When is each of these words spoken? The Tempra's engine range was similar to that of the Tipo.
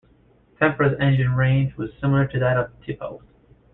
The 0.59 0.65
Tempra's 0.65 0.99
engine 0.99 1.35
range 1.35 1.77
was 1.77 1.91
similar 2.01 2.25
to 2.25 2.39
that 2.39 2.57
of 2.57 2.71
the 2.75 2.85
Tipo. 2.91 3.21